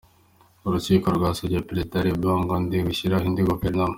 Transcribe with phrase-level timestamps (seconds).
[0.67, 3.89] Urukiko rwasabye Perezida Ali Bongo Ondimba gushyiraho indi Guverinoma.